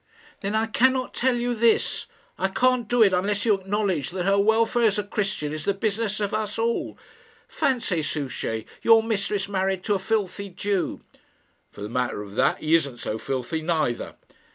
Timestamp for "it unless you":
3.03-3.53